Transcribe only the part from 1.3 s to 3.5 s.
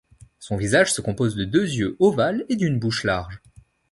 de deux yeux ovales et d'une bouche large.